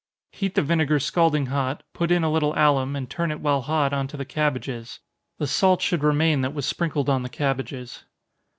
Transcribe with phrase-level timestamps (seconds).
[0.31, 3.93] Heat the vinegar scalding hot, put in a little alum, and turn it while hot
[3.93, 4.99] on to the cabbages
[5.37, 8.03] the salt should remain that was sprinkled on the cabbages.